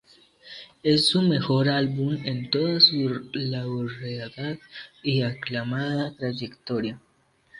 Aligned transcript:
Es 0.81 1.09
su 1.09 1.21
mejor 1.21 1.69
álbum 1.69 2.17
en 2.25 2.49
toda 2.49 2.79
su 2.81 3.27
laureada 3.35 4.57
y 5.03 5.21
aclamada 5.21 6.15
trayectoria. 6.17 6.99